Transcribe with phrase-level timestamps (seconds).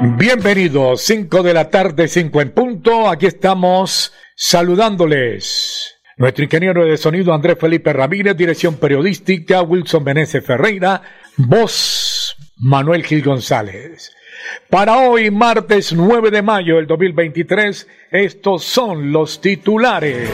[0.00, 3.08] Bienvenidos, 5 de la tarde, 5 en punto.
[3.10, 5.96] Aquí estamos saludándoles.
[6.16, 11.02] Nuestro ingeniero de sonido Andrés Felipe Ramírez, dirección periodística Wilson Meneses Ferreira,
[11.36, 14.12] voz Manuel Gil González.
[14.70, 20.30] Para hoy, martes 9 de mayo del 2023, estos son los titulares.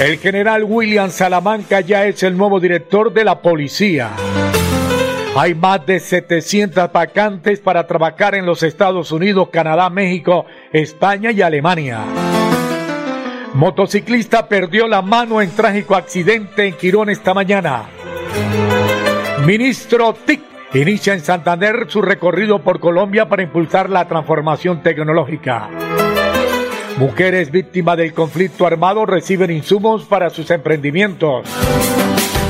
[0.00, 4.10] El general William Salamanca ya es el nuevo director de la policía.
[5.38, 11.42] Hay más de 700 vacantes para trabajar en los Estados Unidos, Canadá, México, España y
[11.42, 12.00] Alemania.
[13.52, 17.84] Motociclista perdió la mano en trágico accidente en Quirón esta mañana.
[19.44, 20.40] Ministro TIC
[20.72, 25.68] inicia en Santander su recorrido por Colombia para impulsar la transformación tecnológica.
[26.96, 31.46] Mujeres víctimas del conflicto armado reciben insumos para sus emprendimientos.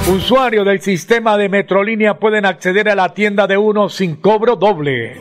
[0.08, 5.16] Usuarios del sistema de Metrolínea pueden acceder a la tienda de uno sin cobro doble.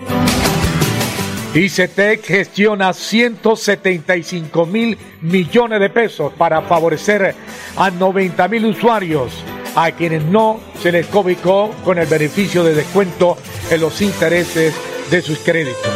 [1.56, 7.34] ICETEC gestiona 175 mil millones de pesos para favorecer
[7.76, 9.44] a 90 mil usuarios
[9.76, 13.38] a quienes no se les cobicó con el beneficio de descuento
[13.72, 15.90] en los intereses de sus créditos.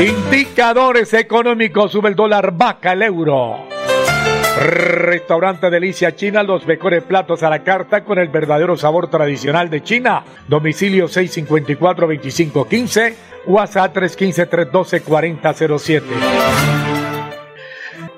[0.00, 3.69] Indicadores económicos, sube el dólar, baja el euro.
[4.58, 9.82] Restaurante Delicia China, los mejores platos a la carta con el verdadero sabor tradicional de
[9.82, 10.24] China.
[10.48, 13.14] Domicilio 654-2515,
[13.46, 16.02] WhatsApp 315-312-4007.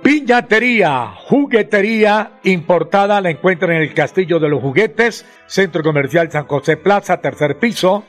[0.02, 6.76] Piñatería, juguetería importada, la encuentran en el Castillo de los Juguetes, Centro Comercial San José
[6.76, 8.04] Plaza, tercer piso.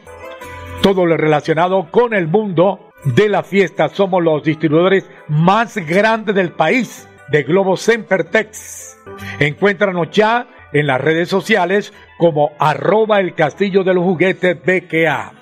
[0.81, 3.89] Todo lo relacionado con el mundo de la fiesta.
[3.89, 8.95] Somos los distribuidores más grandes del país de Globo Sempertex.
[9.39, 15.33] Encuéntranos ya en las redes sociales como arroba el castillo de los juguetes BKA.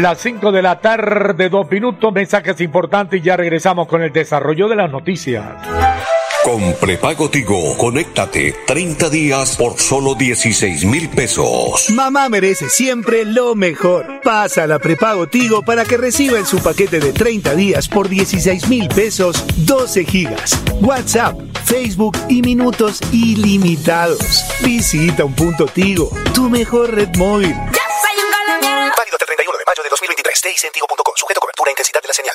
[0.00, 4.68] Las 5 de la tarde, dos minutos, mensajes importantes y ya regresamos con el desarrollo
[4.68, 5.44] de las noticias.
[6.44, 11.88] Con prepago Tigo, conéctate 30 días por solo 16 mil pesos.
[11.90, 14.20] Mamá merece siempre lo mejor.
[14.24, 18.08] Pasa a la prepago Tigo para que reciba en su paquete de 30 días por
[18.08, 24.44] 16 mil pesos 12 gigas, WhatsApp, Facebook y minutos ilimitados.
[24.62, 27.54] Visita un punto Tigo, tu mejor red móvil.
[27.54, 30.42] Válido hasta el 31 de mayo de 2023.
[30.72, 31.14] Tigo.com.
[31.14, 32.34] Sujeto cobertura e intensidad de la señal.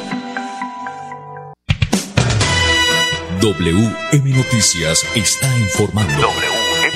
[3.41, 6.13] WM Noticias está informando.
[6.13, 6.93] WM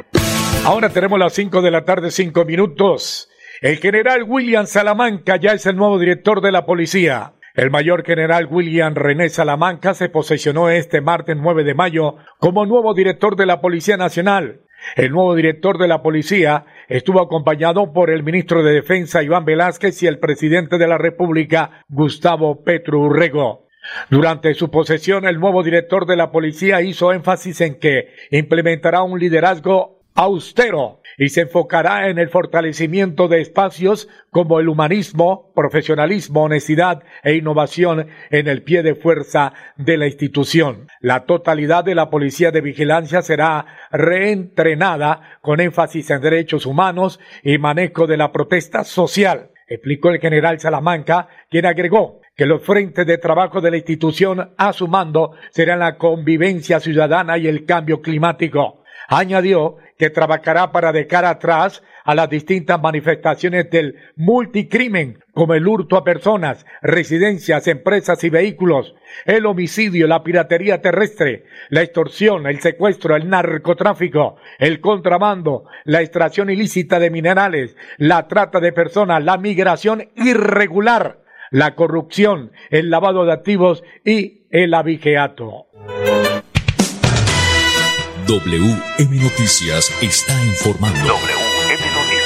[0.00, 0.64] Noticias.
[0.64, 3.28] Ahora tenemos las 5 de la tarde, 5 minutos.
[3.60, 7.34] El general William Salamanca ya es el nuevo director de la policía.
[7.54, 12.94] El mayor general William René Salamanca se posesionó este martes 9 de mayo como nuevo
[12.94, 14.62] director de la Policía Nacional.
[14.96, 20.02] El nuevo director de la policía estuvo acompañado por el ministro de Defensa Iván Velázquez
[20.02, 23.66] y el presidente de la República Gustavo Petro Urrego.
[24.08, 29.18] Durante su posesión, el nuevo director de la policía hizo énfasis en que implementará un
[29.18, 37.02] liderazgo austero y se enfocará en el fortalecimiento de espacios como el humanismo, profesionalismo, honestidad
[37.22, 40.88] e innovación en el pie de fuerza de la institución.
[41.00, 47.58] La totalidad de la policía de vigilancia será reentrenada con énfasis en derechos humanos y
[47.58, 53.18] manejo de la protesta social, explicó el general Salamanca, quien agregó que los frentes de
[53.18, 58.82] trabajo de la institución a su mando serán la convivencia ciudadana y el cambio climático.
[59.08, 65.96] Añadió que trabajará para dejar atrás a las distintas manifestaciones del multicrimen, como el hurto
[65.96, 68.94] a personas, residencias, empresas y vehículos,
[69.26, 76.50] el homicidio, la piratería terrestre, la extorsión, el secuestro, el narcotráfico, el contrabando, la extracción
[76.50, 81.19] ilícita de minerales, la trata de personas, la migración irregular,
[81.50, 85.66] la corrupción, el lavado de activos y el abigeato.
[88.26, 91.00] WM Noticias está informando.
[91.00, 92.20] WM Noticias.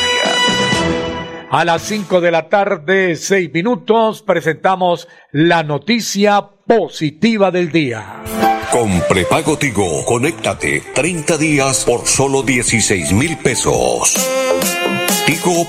[1.50, 8.23] A las 5 de la tarde, 6 minutos, presentamos la noticia positiva del día.
[8.71, 14.15] Con prepago Tigo, conéctate 30 días por solo 16 mil pesos.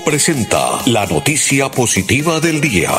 [0.04, 2.90] Presenta la noticia positiva del día.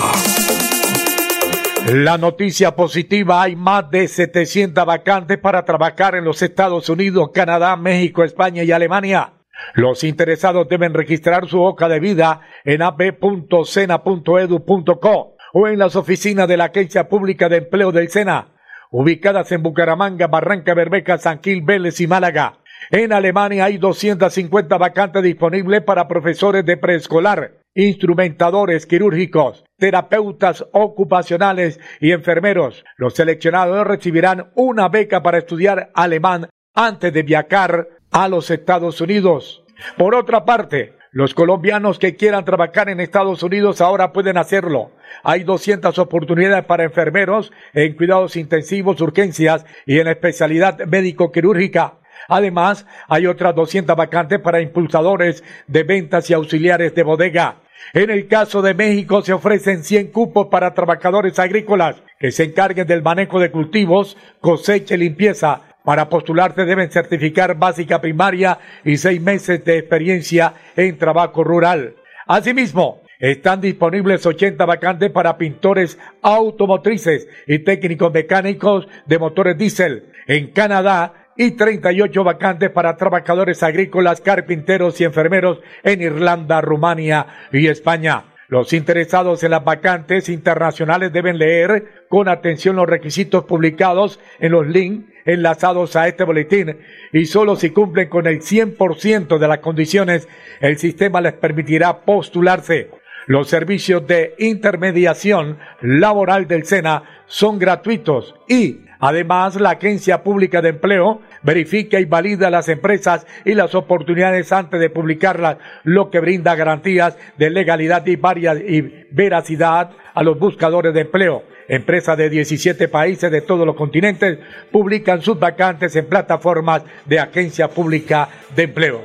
[1.94, 7.76] La noticia positiva, hay más de 700 vacantes para trabajar en los Estados Unidos, Canadá,
[7.78, 9.34] México, España y Alemania.
[9.74, 16.58] Los interesados deben registrar su hoja de vida en ab.sena.edu.co o en las oficinas de
[16.58, 18.54] la Agencia Pública de Empleo del SENA,
[18.92, 22.60] ubicadas en Bucaramanga, Barranca Bermeja, San Gil, Vélez y Málaga.
[22.90, 32.14] En Alemania hay 250 vacantes disponibles para profesores de preescolar, instrumentadores quirúrgicos, terapeutas ocupacionales y
[32.14, 32.86] enfermeros.
[32.96, 39.66] Los seleccionados recibirán una beca para estudiar alemán antes de viajar a los Estados Unidos.
[39.98, 44.92] Por otra parte, los colombianos que quieran trabajar en Estados Unidos ahora pueden hacerlo.
[45.24, 51.96] Hay 200 oportunidades para enfermeros en cuidados intensivos, urgencias y en especialidad médico-quirúrgica.
[52.28, 57.58] Además, hay otras 200 vacantes para impulsadores de ventas y auxiliares de bodega.
[57.94, 62.88] En el caso de México se ofrecen 100 cupos para trabajadores agrícolas que se encarguen
[62.88, 65.62] del manejo de cultivos, cosecha y limpieza.
[65.86, 71.96] Para postularse deben certificar básica primaria y seis meses de experiencia en trabajo rural.
[72.26, 80.12] Asimismo, están disponibles 80 vacantes para pintores automotrices y técnicos mecánicos de motores diésel.
[80.28, 87.68] En Canadá, y 38 vacantes para trabajadores agrícolas, carpinteros y enfermeros en Irlanda, Rumania y
[87.68, 88.26] España.
[88.50, 94.66] Los interesados en las vacantes internacionales deben leer con atención los requisitos publicados en los
[94.66, 96.78] links enlazados a este boletín
[97.12, 100.30] y solo si cumplen con el 100% de las condiciones,
[100.62, 102.90] el sistema les permitirá postularse.
[103.26, 110.70] Los servicios de intermediación laboral del SENA son gratuitos y Además, la Agencia Pública de
[110.70, 116.56] Empleo verifica y valida las empresas y las oportunidades antes de publicarlas, lo que brinda
[116.56, 121.44] garantías de legalidad y, y veracidad a los buscadores de empleo.
[121.68, 124.40] Empresas de 17 países de todos los continentes
[124.72, 129.02] publican sus vacantes en plataformas de Agencia Pública de Empleo.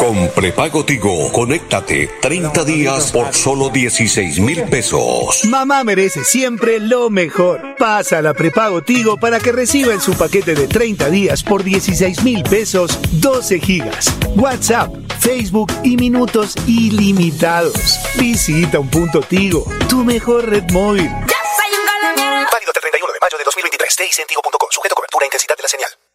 [0.00, 5.44] Con prepago Tigo, conéctate 30 días por solo 16 mil pesos.
[5.44, 7.76] Mamá merece siempre lo mejor.
[7.76, 12.24] Pasa la prepago Tigo para que reciba en su paquete de 30 días por 16
[12.24, 18.00] mil pesos 12 gigas, WhatsApp, Facebook y minutos ilimitados.
[18.18, 21.10] Visita un punto Tigo, tu mejor red móvil.
[21.10, 24.26] Válido hasta el 31 de mayo de 2023.
[24.26, 24.68] Tigo.com.
[24.82, 26.09] de la señal.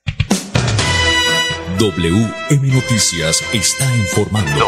[1.86, 4.66] WM Noticias está informando.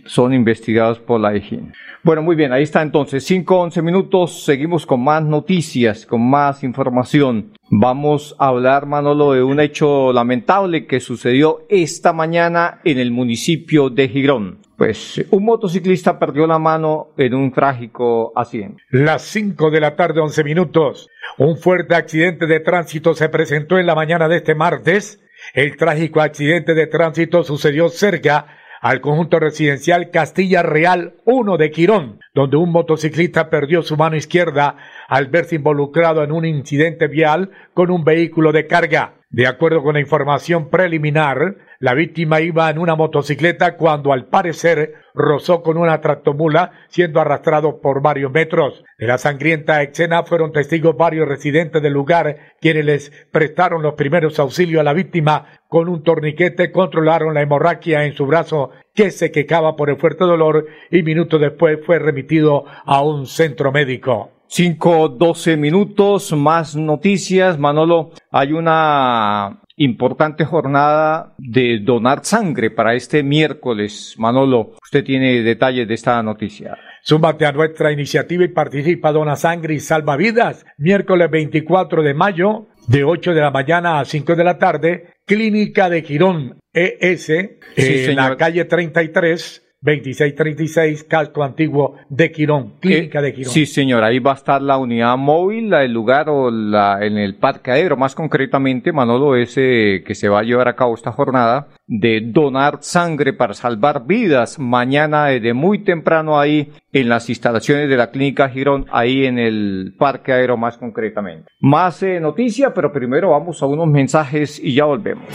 [0.05, 1.73] son investigados por la EGIN.
[2.03, 6.63] Bueno, muy bien, ahí está entonces, 5, 11 minutos, seguimos con más noticias, con más
[6.63, 7.53] información.
[7.69, 13.89] Vamos a hablar, Manolo, de un hecho lamentable que sucedió esta mañana en el municipio
[13.89, 14.59] de Girón.
[14.77, 18.83] Pues un motociclista perdió la mano en un trágico accidente.
[18.89, 21.09] Las 5 de la tarde, 11 minutos.
[21.37, 25.21] Un fuerte accidente de tránsito se presentó en la mañana de este martes.
[25.53, 28.47] El trágico accidente de tránsito sucedió cerca
[28.83, 34.77] al conjunto residencial Castilla Real 1 de Quirón, donde un motociclista perdió su mano izquierda
[35.07, 39.15] al verse involucrado en un incidente vial con un vehículo de carga.
[39.29, 44.93] De acuerdo con la información preliminar, la víctima iba en una motocicleta cuando al parecer
[45.15, 48.83] rozó con una tractomula siendo arrastrado por varios metros.
[48.97, 54.39] De la sangrienta escena fueron testigos varios residentes del lugar quienes les prestaron los primeros
[54.39, 59.31] auxilios a la víctima con un torniquete controlaron la hemorragia en su brazo que se
[59.31, 64.31] quejaba por el fuerte dolor y minutos después fue remitido a un centro médico.
[64.47, 67.57] 5, 12 minutos, más noticias.
[67.57, 74.13] Manolo, hay una importante jornada de donar sangre para este miércoles.
[74.19, 76.77] Manolo, usted tiene detalles de esta noticia.
[77.01, 80.65] Súmate a nuestra iniciativa y participa Dona Sangre y Salva Vidas.
[80.77, 85.89] Miércoles 24 de mayo, de 8 de la mañana a 5 de la tarde, Clínica
[85.89, 93.51] de Girón ES, en la calle 33, 2636, Casco Antiguo de Quirón, Clínica de Quirón.
[93.51, 97.17] Sí, señor, ahí va a estar la unidad móvil, la del lugar o la, en
[97.17, 101.67] el parqueadero, más concretamente, Manolo, ese que se va a llevar a cabo esta jornada
[101.85, 104.57] de donar sangre para salvar vidas.
[104.57, 109.95] Mañana desde muy temprano ahí en las instalaciones de la Clínica Girón, ahí en el
[109.99, 111.49] parqueadero más concretamente.
[111.59, 115.25] Más eh, noticia, pero primero vamos a unos mensajes y ya volvemos.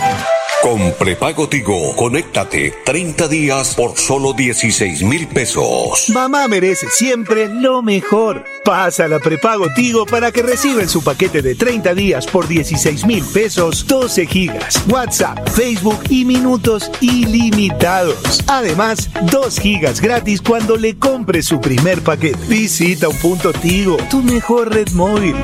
[0.63, 6.09] Con prepago Tigo, conéctate 30 días por solo 16 mil pesos.
[6.09, 8.45] Mamá merece siempre lo mejor.
[8.65, 13.07] Pasa la prepago Tigo para que reciba en su paquete de 30 días por 16
[13.07, 18.43] mil pesos 12 gigas, WhatsApp, Facebook y minutos ilimitados.
[18.49, 22.39] Además, 2 gigas gratis cuando le compre su primer paquete.
[22.49, 25.37] Visita un punto Tigo, tu mejor red móvil.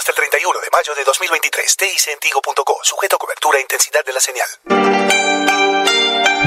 [0.00, 1.76] Hasta el 31 de mayo de 2023.
[1.76, 2.80] TICentigo.co.
[2.82, 5.19] Sujeto a cobertura e intensidad de la señal.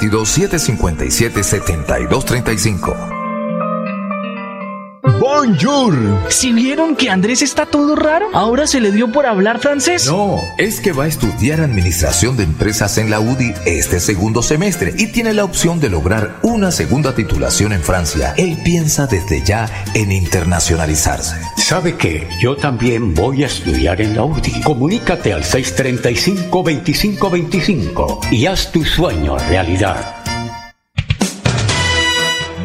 [0.00, 2.08] 322-757-7235.
[2.08, 3.19] 322-757-7235.
[5.18, 5.94] Bonjour.
[6.28, 10.06] Si vieron que Andrés está todo raro, ahora se le dio por hablar francés.
[10.06, 14.94] No, es que va a estudiar administración de empresas en la UDI este segundo semestre
[14.96, 18.34] y tiene la opción de lograr una segunda titulación en Francia.
[18.36, 21.36] Él piensa desde ya en internacionalizarse.
[21.56, 22.28] ¿Sabe qué?
[22.40, 24.60] Yo también voy a estudiar en la UDI.
[24.62, 30.19] Comunícate al 635-2525 y haz tu sueño realidad.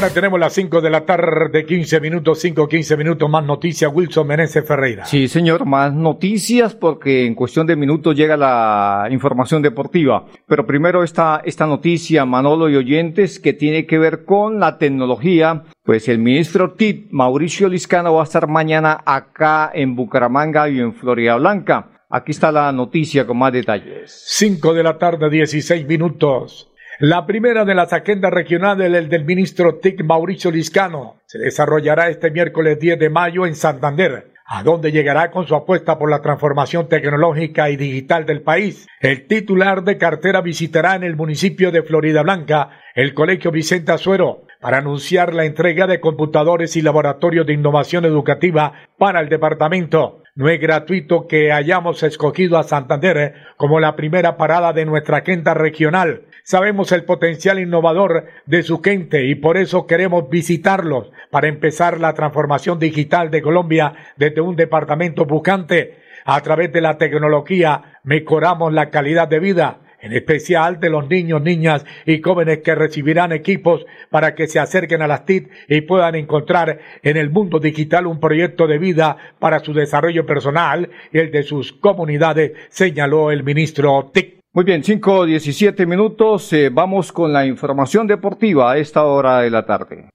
[0.00, 3.92] Ahora tenemos las 5 de la tarde, 15 minutos, 5, 15 minutos más noticias.
[3.94, 5.04] Wilson Meneses Ferreira.
[5.04, 10.24] Sí, señor, más noticias porque en cuestión de minutos llega la información deportiva.
[10.46, 15.64] Pero primero esta, esta noticia, Manolo y oyentes, que tiene que ver con la tecnología.
[15.84, 20.94] Pues el ministro TIP, Mauricio Liscano, va a estar mañana acá en Bucaramanga y en
[20.94, 22.06] Florida Blanca.
[22.08, 24.24] Aquí está la noticia con más detalles.
[24.28, 26.69] 5 de la tarde, 16 minutos.
[27.02, 32.30] La primera de las agendas regionales el del ministro TIC Mauricio Liscano se desarrollará este
[32.30, 36.90] miércoles 10 de mayo en Santander, a donde llegará con su apuesta por la transformación
[36.90, 38.86] tecnológica y digital del país.
[39.00, 44.42] El titular de cartera visitará en el municipio de Florida Blanca el Colegio Vicente Azuero
[44.60, 50.22] para anunciar la entrega de computadores y laboratorios de innovación educativa para el departamento.
[50.34, 55.54] No es gratuito que hayamos escogido a Santander como la primera parada de nuestra agenda
[55.54, 56.26] regional.
[56.50, 62.12] Sabemos el potencial innovador de su gente y por eso queremos visitarlos para empezar la
[62.12, 65.98] transformación digital de Colombia desde un departamento buscante.
[66.24, 71.40] A través de la tecnología mejoramos la calidad de vida, en especial de los niños,
[71.40, 76.16] niñas y jóvenes que recibirán equipos para que se acerquen a las TIC y puedan
[76.16, 81.30] encontrar en el mundo digital un proyecto de vida para su desarrollo personal y el
[81.30, 84.39] de sus comunidades, señaló el ministro TIC.
[84.52, 86.52] Muy bien, 5, 17 minutos.
[86.52, 90.08] eh, vamos con la información deportiva a esta hora de la tarde.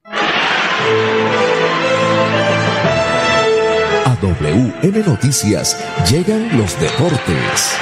[4.03, 5.79] A WM Noticias
[6.11, 7.79] llegan los deportes.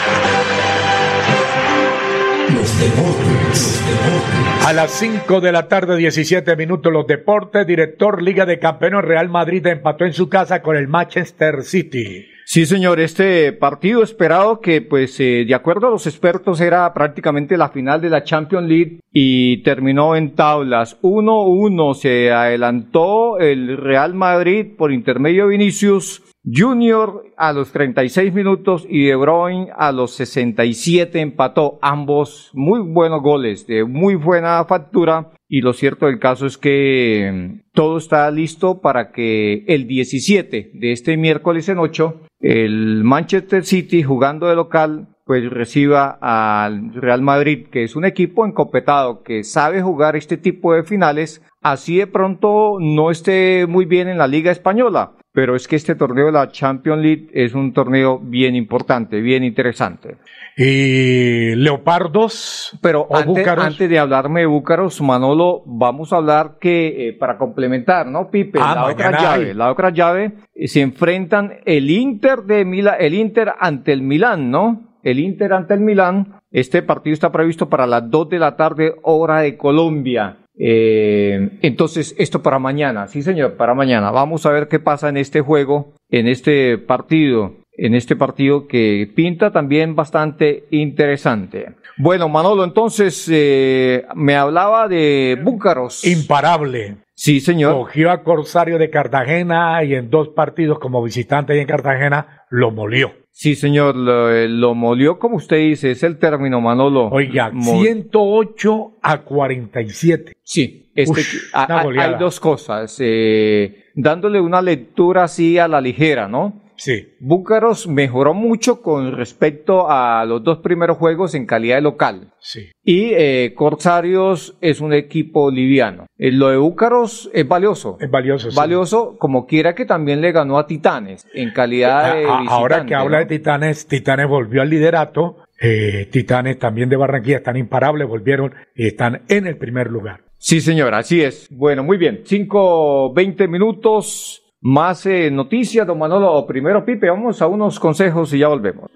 [2.53, 3.47] Los deportes.
[3.47, 4.67] Los deportes.
[4.67, 7.65] A las 5 de la tarde, 17 minutos, los deportes.
[7.65, 12.27] Director Liga de Campeones Real Madrid empató en su casa con el Manchester City.
[12.45, 17.57] Sí, señor, este partido esperado que, pues, eh, de acuerdo a los expertos, era prácticamente
[17.57, 20.97] la final de la Champions League y terminó en tablas.
[21.01, 28.85] 1-1 se adelantó el Real Madrid por intermedio de Vinicius Junior a los 36 minutos
[28.89, 31.79] y De Bruyne a los 67 empató.
[31.81, 35.31] Ambos muy buenos goles, de muy buena factura.
[35.47, 40.71] Y lo cierto del caso es que mm, todo está listo para que el 17
[40.73, 47.21] de este miércoles en 8, el Manchester City jugando de local, pues reciba al Real
[47.21, 52.07] Madrid, que es un equipo encopetado, que sabe jugar este tipo de finales, así de
[52.07, 55.13] pronto no esté muy bien en la Liga Española.
[55.33, 59.43] Pero es que este torneo de la Champions League es un torneo bien importante, bien
[59.43, 60.17] interesante.
[60.55, 62.77] Y Leopardos.
[62.81, 67.39] Pero o antes, antes de hablarme de Búcaros, Manolo, vamos a hablar que eh, para
[67.39, 68.59] complementar, ¿no, Pipe?
[68.61, 69.53] Ah, la otra llave, hay.
[69.55, 74.51] la otra llave eh, se enfrentan el Inter de Milán, el Inter ante el Milán,
[74.51, 74.99] ¿no?
[75.01, 76.41] El Inter ante el Milán.
[76.51, 80.42] Este partido está previsto para las 2 de la tarde, hora de Colombia.
[80.57, 84.11] Eh, entonces, esto para mañana, sí señor, para mañana.
[84.11, 89.11] Vamos a ver qué pasa en este juego, en este partido, en este partido que
[89.15, 91.73] pinta también bastante interesante.
[91.97, 96.05] Bueno, Manolo, entonces eh, me hablaba de Búcaros.
[96.05, 96.97] Imparable.
[97.15, 97.73] Sí, señor.
[97.73, 102.71] Cogió a Corsario de Cartagena y en dos partidos como visitante ahí en Cartagena lo
[102.71, 103.22] molió.
[103.35, 107.07] Sí, señor, lo, eh, lo molió como usted dice, es el término, Manolo.
[107.09, 110.33] Oiga, Mo- 108 a 47.
[110.43, 112.95] Sí, este, Ush, a- hay dos cosas.
[112.99, 116.61] eh, dándole una lectura así a la ligera, ¿no?
[116.75, 117.13] Sí.
[117.19, 122.33] Búcaros mejoró mucho con respecto a los dos primeros juegos en calidad de local.
[122.39, 122.71] Sí.
[122.83, 126.05] Y eh, Corsarios es un equipo liviano.
[126.17, 127.97] Eh, lo de Búcaros es valioso.
[127.99, 128.49] Es valioso.
[128.51, 128.55] sí.
[128.57, 132.85] Valioso, como quiera que también le ganó a Titanes en calidad de A- a- ahora
[132.85, 133.25] que habla ¿no?
[133.25, 135.37] de Titanes, Titanes volvió al liderato.
[135.61, 140.21] eh, Titanes también de Barranquilla están imparables, volvieron y están en el primer lugar.
[140.37, 141.47] Sí, señor, así es.
[141.51, 142.21] Bueno, muy bien.
[142.25, 144.42] Cinco, veinte minutos.
[144.63, 146.47] Más eh, noticias, don Manolo.
[146.47, 148.89] Primero, Pipe, vamos a unos consejos y ya volvemos.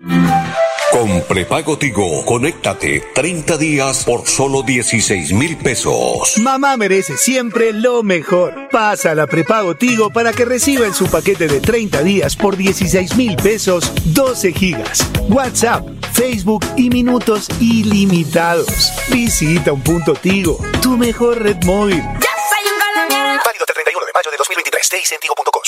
[0.89, 6.37] Con prepago Tigo, conéctate 30 días por solo 16 mil pesos.
[6.37, 8.69] Mamá merece siempre lo mejor.
[8.71, 12.55] Pasa a la prepago Tigo para que reciba en su paquete de 30 días por
[12.55, 18.93] 16 mil pesos 12 gigas, WhatsApp, Facebook y minutos ilimitados.
[19.11, 22.01] Visita un punto Tigo, tu mejor red móvil.
[22.01, 24.77] Válido hasta el 31 de mayo de 2023.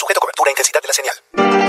[0.10, 1.69] A cobertura e intensidad de la señal.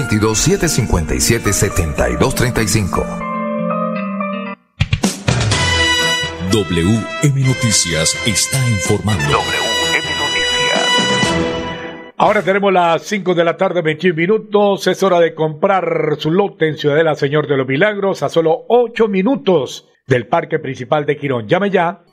[0.09, 3.05] 322-757-7235.
[6.51, 9.23] WM Noticias está informando.
[9.23, 11.35] WM Noticias.
[12.17, 14.87] Ahora tenemos las 5 de la tarde, 21 minutos.
[14.87, 19.07] Es hora de comprar su lote en Ciudadela Señor de los Milagros a solo 8
[19.07, 21.47] minutos del parque principal de Quirón.
[21.47, 22.03] Llame ya,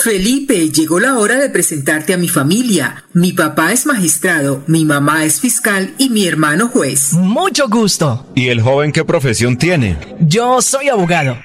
[0.00, 3.04] Felipe, llegó la hora de presentarte a mi familia.
[3.12, 7.12] Mi papá es magistrado, mi mamá es fiscal y mi hermano juez.
[7.14, 8.26] Mucho gusto.
[8.34, 9.98] ¿Y el joven qué profesión tiene?
[10.20, 11.36] Yo soy abogado.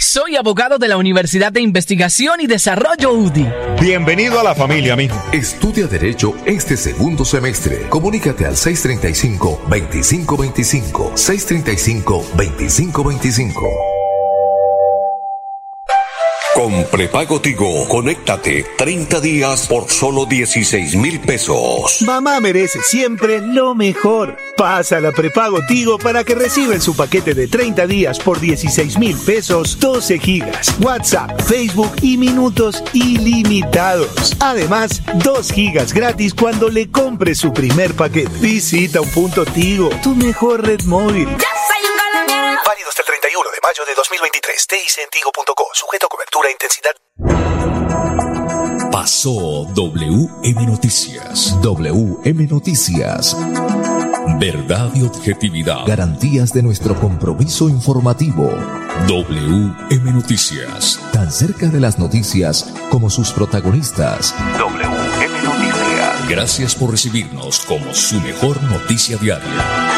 [0.00, 3.48] Soy abogado de la Universidad de Investigación y Desarrollo UDI.
[3.80, 5.20] Bienvenido a la familia, mijo.
[5.32, 7.88] Estudia Derecho este segundo semestre.
[7.88, 11.14] Comunícate al 635-2525.
[11.14, 13.97] 635-2525.
[16.58, 22.02] Con prepago Tigo, conéctate 30 días por solo 16 mil pesos.
[22.04, 24.36] Mamá merece siempre lo mejor.
[24.56, 28.98] Pasa la prepago Tigo para que reciba en su paquete de 30 días por 16
[28.98, 34.36] mil pesos 12 gigas, WhatsApp, Facebook y minutos ilimitados.
[34.40, 38.36] Además, 2 gigas gratis cuando le compre su primer paquete.
[38.40, 41.28] Visita un punto Tigo, tu mejor red móvil.
[41.28, 41.77] Válido
[43.86, 44.66] de 2023.
[44.66, 45.68] TICentigo.co.
[45.72, 46.94] Sujeto a cobertura e intensidad.
[48.90, 51.56] Pasó WM Noticias.
[51.62, 53.36] WM Noticias.
[54.40, 55.86] Verdad y objetividad.
[55.86, 58.50] Garantías de nuestro compromiso informativo.
[59.06, 61.00] WM Noticias.
[61.12, 64.34] Tan cerca de las noticias como sus protagonistas.
[64.58, 66.28] WM Noticias.
[66.28, 69.97] Gracias por recibirnos como su mejor noticia diaria.